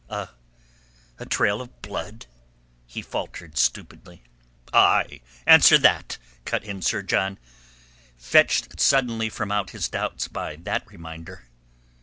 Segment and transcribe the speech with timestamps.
[0.09, 0.29] "A...
[1.19, 2.25] a trail of blood?"
[2.87, 4.23] he faltered stupidly.
[4.73, 7.37] "Aye, answer that!" cut in Sir John,
[8.17, 11.43] fetched suddenly from out his doubts by that reminder.